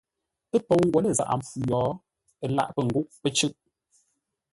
Ə́ 0.55 0.59
pou 0.67 0.81
ngwǒ 0.87 0.97
lə́ 1.03 1.13
zaghʼə 1.17 1.35
mpfu 1.39 1.57
yo, 1.69 1.81
ə 2.43 2.45
lâʼ 2.55 2.69
pə̂ 2.73 2.81
ngúʼ; 2.85 3.07
pə́ 3.21 3.29
cʉ̂ʼ. 3.37 3.53